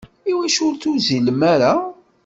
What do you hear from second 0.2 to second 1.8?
Iwacu ur tuzzilem ara?